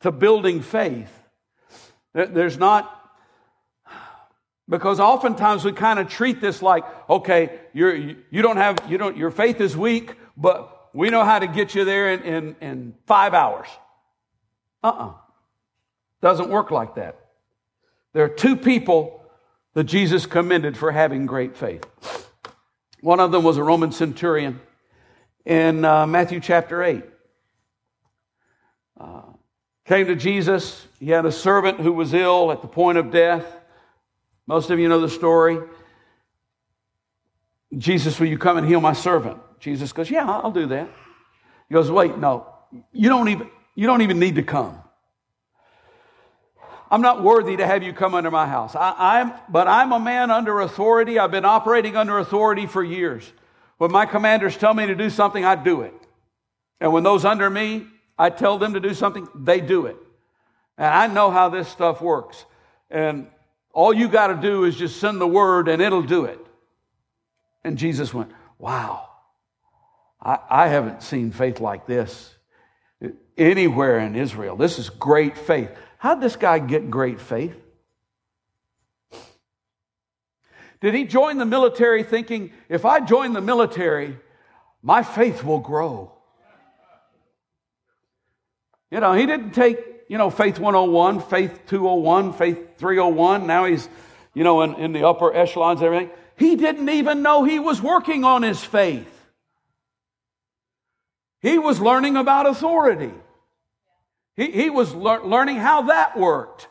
[0.00, 1.12] to building faith
[2.12, 2.84] There's not,
[4.68, 9.16] because oftentimes we kind of treat this like, okay, you're, you don't have, you don't,
[9.16, 12.94] your faith is weak, but we know how to get you there in, in, in
[13.06, 13.68] five hours.
[14.82, 15.12] Uh-uh.
[16.20, 17.18] Doesn't work like that.
[18.12, 19.24] There are two people
[19.74, 21.84] that Jesus commended for having great faith.
[23.00, 24.60] One of them was a Roman centurion
[25.44, 27.02] in uh, Matthew chapter 8.
[29.00, 29.22] Uh,
[29.86, 30.86] came to Jesus.
[31.00, 33.44] He had a servant who was ill at the point of death.
[34.46, 35.58] Most of you know the story.
[37.76, 39.38] Jesus, will you come and heal my servant?
[39.62, 40.90] Jesus goes, Yeah, I'll do that.
[41.68, 42.46] He goes, Wait, no,
[42.92, 44.78] you don't even, you don't even need to come.
[46.90, 48.74] I'm not worthy to have you come under my house.
[48.76, 51.18] I, am but I'm a man under authority.
[51.18, 53.32] I've been operating under authority for years.
[53.78, 55.94] When my commanders tell me to do something, I do it.
[56.80, 57.86] And when those under me,
[58.18, 59.96] I tell them to do something, they do it.
[60.76, 62.44] And I know how this stuff works.
[62.90, 63.28] And
[63.72, 66.38] all you got to do is just send the word and it'll do it.
[67.64, 69.08] And Jesus went, Wow,
[70.22, 72.32] I, I haven't seen faith like this
[73.36, 74.56] anywhere in Israel.
[74.56, 75.70] This is great faith.
[75.98, 77.56] How did this guy get great faith?
[80.80, 84.18] Did he join the military thinking, if I join the military,
[84.82, 86.12] my faith will grow?
[88.90, 93.46] You know, he didn't take, you know, faith 101, faith 201, faith 301.
[93.46, 93.88] Now he's,
[94.34, 96.10] you know, in, in the upper echelons everything.
[96.36, 99.21] He didn't even know he was working on his faith.
[101.42, 103.12] He was learning about authority.
[104.36, 106.68] He, he was le- learning how that worked.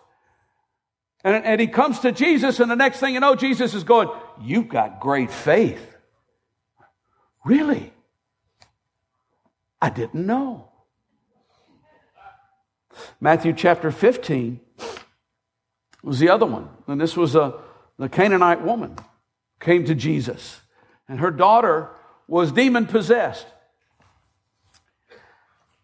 [1.23, 4.09] And, and he comes to Jesus, and the next thing you know, Jesus is going,
[4.41, 5.95] You've got great faith.
[7.45, 7.93] Really?
[9.79, 10.69] I didn't know.
[13.19, 14.59] Matthew chapter 15
[16.03, 16.69] was the other one.
[16.87, 17.59] And this was a
[17.97, 18.95] the Canaanite woman
[19.59, 20.59] came to Jesus.
[21.07, 21.89] And her daughter
[22.27, 23.45] was demon possessed.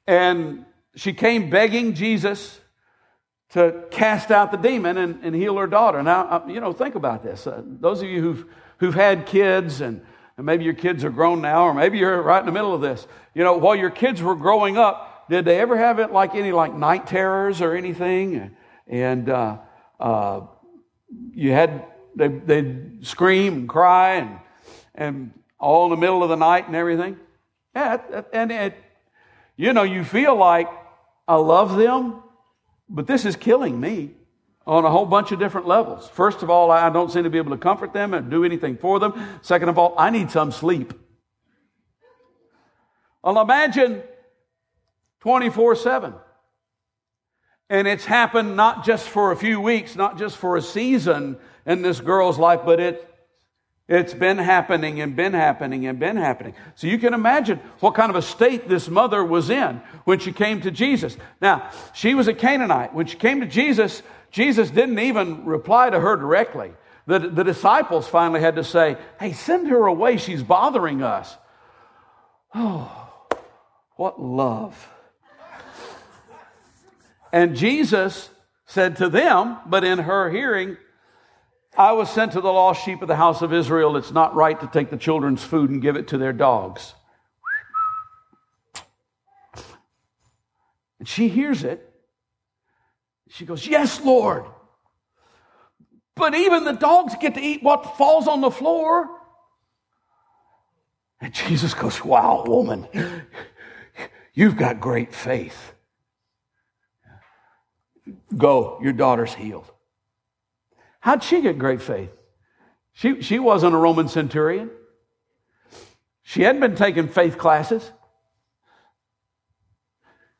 [0.07, 0.65] And
[0.95, 2.59] she came begging Jesus
[3.49, 6.01] to cast out the demon and, and heal her daughter.
[6.03, 7.47] Now, you know, think about this.
[7.47, 8.45] Uh, those of you who've,
[8.77, 10.01] who've had kids and,
[10.37, 12.81] and maybe your kids are grown now, or maybe you're right in the middle of
[12.81, 13.07] this.
[13.33, 16.51] You know, while your kids were growing up, did they ever have it like any
[16.51, 18.55] like night terrors or anything?
[18.87, 19.57] And uh,
[19.99, 20.41] uh,
[21.31, 24.39] you had they, they'd scream and cry and
[24.95, 27.17] and all in the middle of the night and everything.
[27.75, 28.75] Yeah, and it,
[29.57, 30.69] you know, you feel like
[31.27, 32.21] I love them,
[32.87, 34.11] but this is killing me
[34.65, 36.07] on a whole bunch of different levels.
[36.09, 38.77] First of all, I don't seem to be able to comfort them and do anything
[38.77, 39.13] for them.
[39.41, 40.93] Second of all, I need some sleep.
[43.23, 44.03] Well, imagine
[45.21, 46.13] 24 7.
[47.69, 51.81] And it's happened not just for a few weeks, not just for a season in
[51.81, 53.16] this girl's life, but it
[53.87, 56.53] it's been happening and been happening and been happening.
[56.75, 60.33] So you can imagine what kind of a state this mother was in when she
[60.33, 61.17] came to Jesus.
[61.39, 62.93] Now, she was a Canaanite.
[62.93, 66.73] When she came to Jesus, Jesus didn't even reply to her directly.
[67.05, 70.17] The, the disciples finally had to say, Hey, send her away.
[70.17, 71.37] She's bothering us.
[72.53, 73.09] Oh,
[73.95, 74.89] what love.
[77.31, 78.29] And Jesus
[78.65, 80.77] said to them, but in her hearing,
[81.77, 83.97] I was sent to the lost sheep of the house of Israel.
[83.97, 86.95] It's not right to take the children's food and give it to their dogs.
[90.97, 91.87] And she hears it.
[93.29, 94.45] She goes, Yes, Lord.
[96.15, 99.07] But even the dogs get to eat what falls on the floor.
[101.21, 102.87] And Jesus goes, Wow, woman,
[104.33, 105.73] you've got great faith.
[108.35, 109.71] Go, your daughter's healed.
[110.99, 112.11] How'd she get great faith?
[112.93, 114.71] She, she wasn't a Roman centurion.
[116.23, 117.91] She hadn't been taking faith classes.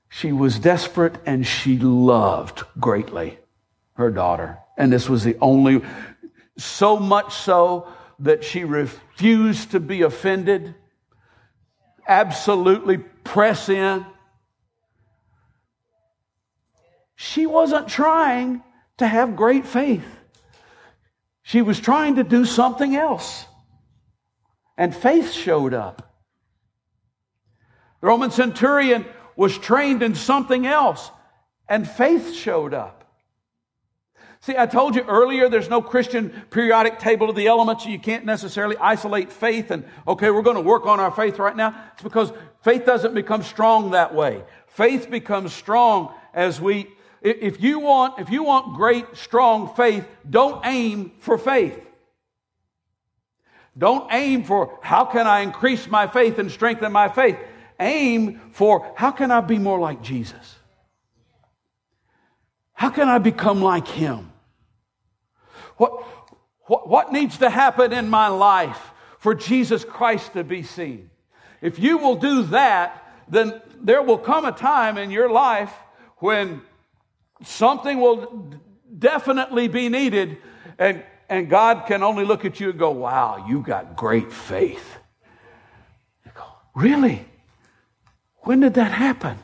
[0.09, 3.37] She was desperate and she loved greatly
[3.93, 4.57] her daughter.
[4.77, 5.81] And this was the only,
[6.57, 7.87] so much so
[8.19, 10.73] that she refused to be offended,
[12.07, 14.05] absolutely press in.
[17.15, 18.63] She wasn't trying
[18.97, 20.16] to have great faith.
[21.47, 23.45] She was trying to do something else.
[24.77, 26.13] And faith showed up.
[28.01, 29.05] The Roman centurion
[29.37, 31.09] was trained in something else,
[31.69, 33.05] and faith showed up.
[34.41, 37.85] See, I told you earlier there's no Christian periodic table of the elements.
[37.85, 41.55] You can't necessarily isolate faith and, okay, we're going to work on our faith right
[41.55, 41.81] now.
[41.93, 44.43] It's because faith doesn't become strong that way.
[44.67, 46.89] Faith becomes strong as we
[47.27, 51.83] If you want, if you want great, strong faith, don't aim for faith.
[53.77, 57.37] Don't aim for how can I increase my faith and strengthen my faith.
[57.79, 60.55] Aim for how can I be more like Jesus?
[62.73, 64.31] How can I become like him?
[65.77, 66.03] What,
[66.61, 71.09] what, what needs to happen in my life for Jesus Christ to be seen?
[71.61, 75.73] If you will do that, then there will come a time in your life
[76.17, 76.61] when
[77.43, 78.53] something will
[78.97, 80.37] definitely be needed
[80.79, 84.97] and and God can only look at you and go, wow, you got great faith.
[86.25, 87.25] You go, really?
[88.41, 89.37] When did that happen?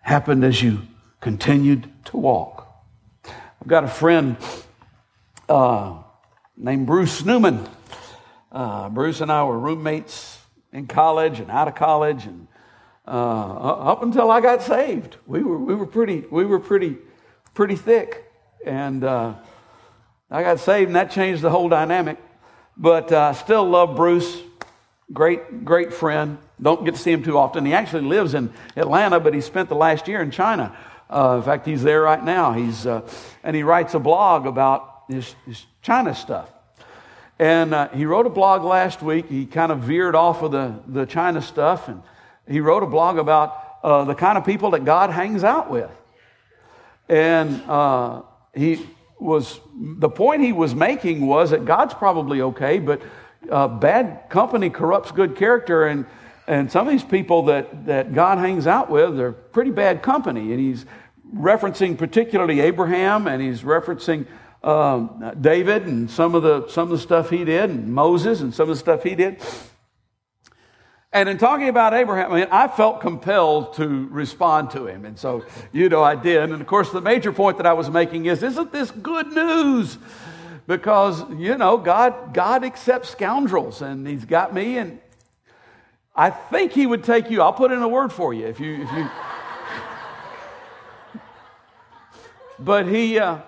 [0.00, 0.82] Happened as you
[1.20, 2.66] continued to walk.
[3.24, 4.36] I've got a friend
[5.48, 5.98] uh,
[6.56, 7.68] named Bruce Newman.
[8.52, 10.38] Uh, Bruce and I were roommates
[10.72, 12.46] in college and out of college, and
[13.16, 16.96] up until I got saved, we were we were pretty we were pretty
[17.54, 18.24] pretty thick.
[18.64, 19.34] And uh,
[20.30, 22.18] I got saved, and that changed the whole dynamic.
[22.76, 24.40] But I uh, still love Bruce.
[25.12, 26.38] Great, great friend.
[26.62, 27.66] Don't get to see him too often.
[27.66, 30.76] He actually lives in Atlanta, but he spent the last year in China.
[31.08, 32.52] Uh, in fact, he's there right now.
[32.52, 33.08] He's, uh,
[33.42, 36.48] and he writes a blog about his, his China stuff.
[37.40, 39.28] And uh, he wrote a blog last week.
[39.28, 42.02] He kind of veered off of the, the China stuff, and
[42.50, 45.90] he wrote a blog about uh, the kind of people that God hangs out with.
[47.08, 48.22] And uh,
[48.54, 48.86] he
[49.18, 53.02] was the point he was making was that God's probably okay, but
[53.50, 56.06] uh, bad company corrupts good character, and
[56.46, 60.52] and some of these people that that God hangs out with are pretty bad company,
[60.52, 60.86] and he's
[61.34, 64.26] referencing particularly Abraham, and he's referencing
[64.62, 68.54] um, David and some of the some of the stuff he did, and Moses and
[68.54, 69.40] some of the stuff he did.
[71.12, 75.04] And in talking about Abraham, I mean, I felt compelled to respond to him.
[75.04, 76.44] And so, you know, I did.
[76.44, 79.98] And of course, the major point that I was making is, isn't this good news?
[80.68, 85.00] Because, you know, God, God accepts scoundrels and he's got me and
[86.14, 87.42] I think he would take you.
[87.42, 89.10] I'll put in a word for you if you, if you.
[92.60, 93.38] but he, uh,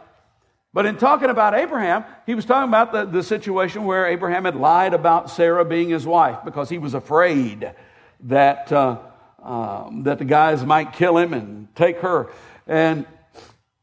[0.72, 4.56] but in talking about Abraham, he was talking about the, the situation where Abraham had
[4.56, 7.72] lied about Sarah being his wife because he was afraid
[8.20, 8.98] that, uh,
[9.42, 12.30] um, that the guys might kill him and take her.
[12.66, 13.06] And,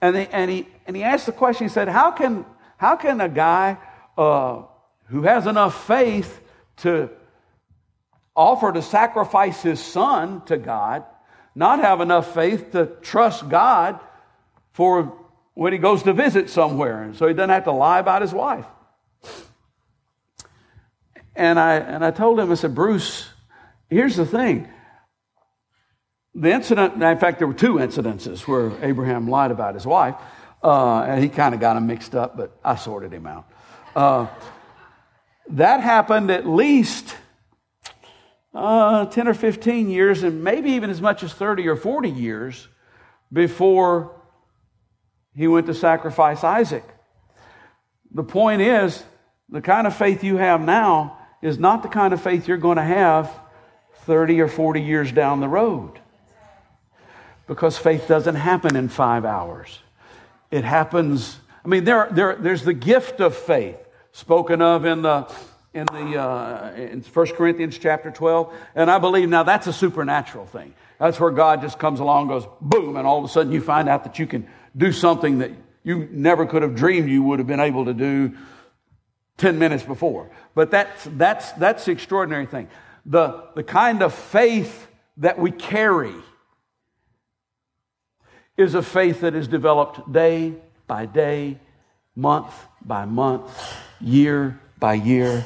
[0.01, 2.45] and, he, and, he, and he asked the question, he said, How can,
[2.77, 3.77] how can a guy
[4.17, 4.63] uh,
[5.07, 6.41] who has enough faith
[6.77, 7.09] to
[8.35, 11.03] offer to sacrifice his son to God
[11.55, 13.99] not have enough faith to trust God
[14.71, 15.28] for
[15.59, 18.33] when he goes to visit somewhere, and so he doesn't have to lie about his
[18.33, 18.65] wife.
[21.35, 23.27] And I, and I told him, I said, Bruce,
[23.89, 24.69] here's the thing.
[26.33, 30.15] The incident, in fact, there were two incidences where Abraham lied about his wife.
[30.63, 33.45] Uh, and he kind of got them mixed up, but I sorted him out.
[33.93, 34.27] Uh,
[35.49, 37.17] that happened at least
[38.53, 42.69] uh, 10 or 15 years, and maybe even as much as 30 or 40 years
[43.33, 44.18] before
[45.35, 46.83] he went to sacrifice Isaac.
[48.11, 49.03] The point is,
[49.49, 52.77] the kind of faith you have now is not the kind of faith you're going
[52.77, 53.31] to have
[54.05, 55.99] 30 or 40 years down the road.
[57.47, 59.79] Because faith doesn't happen in five hours.
[60.51, 63.77] It happens, I mean, there, there, there's the gift of faith
[64.11, 65.31] spoken of in the
[65.71, 68.53] in the uh, in 1 Corinthians chapter 12.
[68.75, 70.73] And I believe now that's a supernatural thing.
[70.99, 73.87] That's where God just comes along, goes boom, and all of a sudden you find
[73.87, 75.51] out that you can do something that
[75.83, 78.35] you never could have dreamed you would have been able to do
[79.37, 80.29] 10 minutes before.
[80.53, 82.67] But that's, that's, that's the extraordinary thing.
[83.05, 86.13] The, the kind of faith that we carry
[88.57, 90.53] is a faith that is developed day
[90.85, 91.57] by day,
[92.15, 92.53] month
[92.85, 93.49] by month,
[94.01, 95.45] year by year,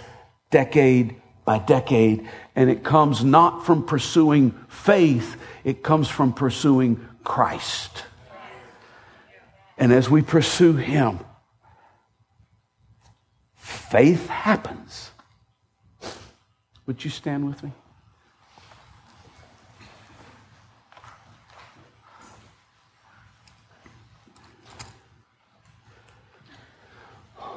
[0.49, 2.27] decade by decade.
[2.55, 8.03] And it comes not from pursuing faith, it comes from pursuing Christ.
[9.77, 11.19] And as we pursue Him,
[13.55, 15.11] faith happens.
[16.85, 17.71] Would you stand with me?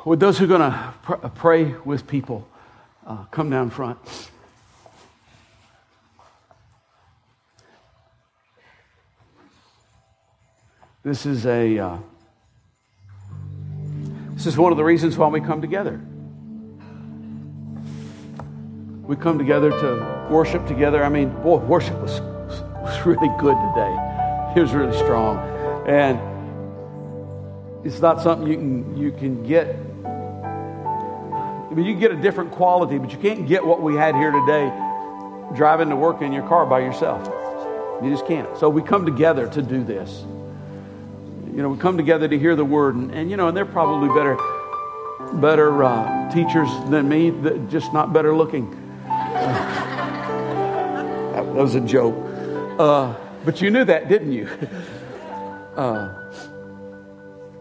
[0.04, 2.48] Would those who are going to pr- pray with people
[3.04, 3.98] uh, come down front?
[11.06, 11.78] This is a.
[11.78, 11.98] Uh,
[14.34, 16.00] this is one of the reasons why we come together.
[19.04, 21.04] We come together to worship together.
[21.04, 23.96] I mean, boy, worship was, was really good today.
[24.56, 25.38] It was really strong.
[25.86, 26.18] And
[27.86, 29.76] it's not something you can, you can get.
[30.04, 34.16] I mean, you can get a different quality, but you can't get what we had
[34.16, 34.72] here today
[35.54, 37.24] driving to work in your car by yourself.
[38.02, 38.58] You just can't.
[38.58, 40.24] So we come together to do this.
[41.56, 43.64] You know, we come together to hear the word, and, and you know, and they're
[43.64, 44.36] probably better,
[45.40, 47.32] better uh, teachers than me,
[47.70, 48.74] just not better looking.
[49.06, 49.42] Uh,
[51.34, 52.14] that, was a joke.
[52.78, 53.14] Uh,
[53.46, 54.48] but you knew that, didn't you?
[55.76, 56.32] Uh,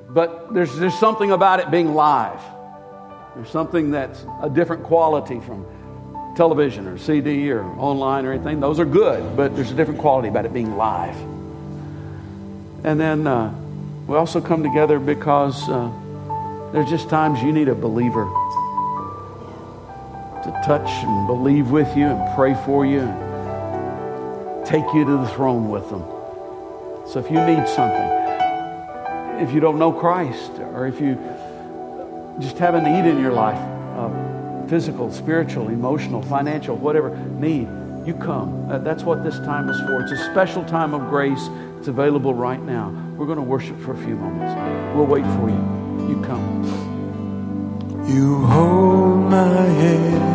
[0.07, 2.39] but there's, there's something about it being live.
[3.35, 5.65] There's something that's a different quality from
[6.37, 8.61] television or CD or online or anything.
[8.61, 11.17] Those are good, but there's a different quality about it being live.
[12.85, 13.53] And then uh,
[14.07, 15.91] we also come together because uh,
[16.71, 18.25] there's just times you need a believer
[20.43, 25.27] to touch and believe with you and pray for you and take you to the
[25.29, 26.03] throne with them.
[27.07, 28.09] So if you need something,
[29.41, 31.15] if you don't know Christ, or if you
[32.39, 37.67] just have a need in your life, uh, physical, spiritual, emotional, financial, whatever need,
[38.05, 38.69] you come.
[38.69, 40.01] Uh, that's what this time is for.
[40.01, 41.49] It's a special time of grace.
[41.79, 43.04] It's available right now.
[43.17, 44.53] We're going to worship for a few moments.
[44.93, 46.09] We'll wait for you.
[46.09, 46.65] You come.
[48.07, 50.34] You hold my hand.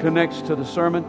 [0.00, 1.04] Connects to the sermon.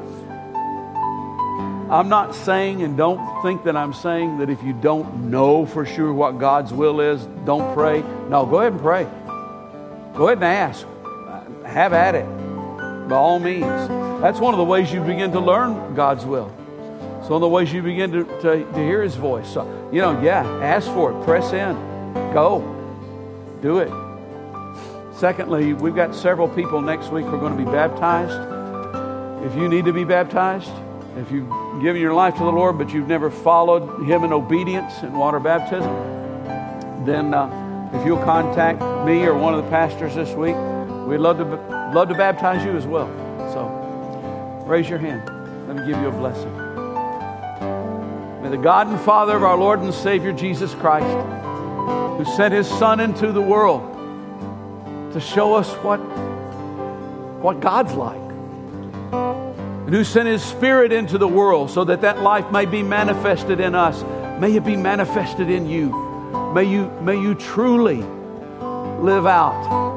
[1.92, 5.86] I'm not saying, and don't think that I'm saying that if you don't know for
[5.86, 8.02] sure what God's will is, don't pray.
[8.30, 9.04] No, go ahead and pray.
[10.16, 10.88] Go ahead and ask.
[11.66, 12.26] Have at it,
[13.10, 13.90] by all means.
[14.22, 16.50] That's one of the ways you begin to learn God's will.
[17.20, 19.52] It's one of the ways you begin to, to, to hear His voice.
[19.52, 21.26] So, you know, yeah, ask for it.
[21.26, 21.76] Press in.
[22.34, 22.62] Go.
[23.62, 23.92] Do it.
[25.14, 28.61] Secondly, we've got several people next week who are going to be baptized.
[29.44, 30.72] If you need to be baptized,
[31.18, 31.50] if you've
[31.82, 35.40] given your life to the Lord, but you've never followed Him in obedience in water
[35.40, 35.92] baptism,
[37.06, 40.56] then uh, if you'll contact me or one of the pastors this week,
[41.08, 41.46] we'd love to,
[41.94, 43.08] love to baptize you as well.
[43.52, 45.28] So raise your hand.
[45.68, 46.54] Let me give you a blessing.
[48.42, 51.06] May the God and Father of our Lord and Savior Jesus Christ,
[52.18, 53.82] who sent His Son into the world
[55.14, 55.98] to show us what,
[57.42, 58.31] what God's like,
[59.12, 63.60] and who sent His Spirit into the world so that that life may be manifested
[63.60, 64.04] in us,
[64.40, 65.90] may it be manifested in you.
[66.54, 67.98] May you, may you truly
[69.02, 69.92] live out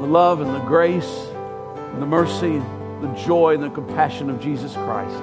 [0.00, 1.26] the love and the grace
[1.74, 5.16] and the mercy and the joy and the compassion of Jesus Christ.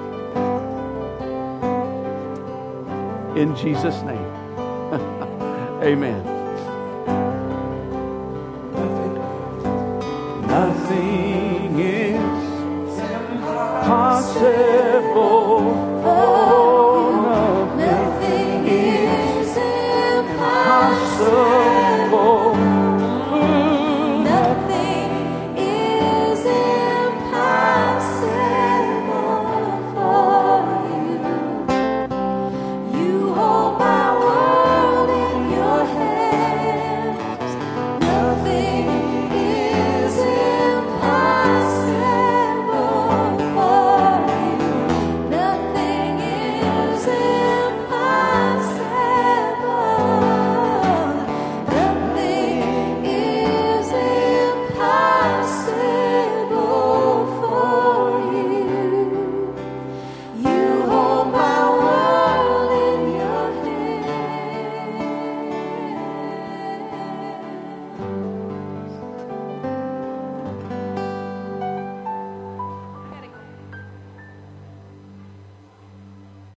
[3.36, 4.32] In Jesus' name.
[5.82, 6.35] Amen.